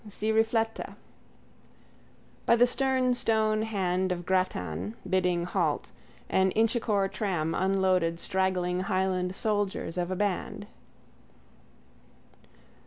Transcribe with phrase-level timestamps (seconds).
[0.09, 0.95] Ci rifletta_.
[2.47, 5.91] By the stern stone hand of Grattan, bidding halt,
[6.27, 10.65] an Inchicore tram unloaded straggling Highland soldiers of a band.